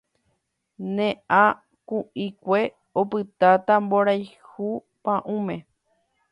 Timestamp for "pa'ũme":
5.03-5.55